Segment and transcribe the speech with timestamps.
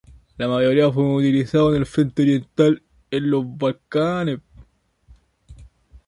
[0.39, 4.39] La mayoría fueron utilizados en el frente oriental y en los Balcanes.